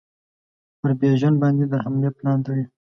[0.79, 2.63] پر بیژن باندي د حملې پلان تړي.